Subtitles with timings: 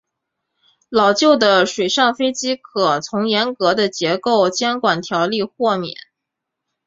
[0.89, 5.95] 老旧的水上飞机可从严格的结构监管条例豁免。